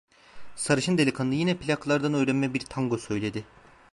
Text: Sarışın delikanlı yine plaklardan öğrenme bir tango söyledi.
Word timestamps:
Sarışın 0.55 0.97
delikanlı 0.97 1.35
yine 1.35 1.57
plaklardan 1.57 2.13
öğrenme 2.13 2.53
bir 2.53 2.59
tango 2.59 2.97
söyledi. 2.97 3.45